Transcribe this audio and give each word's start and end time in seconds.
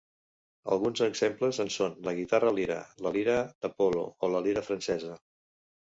Alguns 0.75 1.01
exemples 1.07 1.59
en 1.65 1.69
són 1.75 1.99
la 2.09 2.15
guitarra-lira, 2.21 2.77
la 3.07 3.15
Lira 3.19 3.37
d'Apol·lo 3.51 4.07
o 4.29 4.35
la 4.37 4.43
Lira 4.47 4.65
Francesa. 4.71 5.21